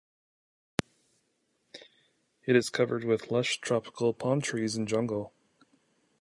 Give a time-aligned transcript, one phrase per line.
[2.47, 5.31] It is covered with lush tropical palm trees and jungle.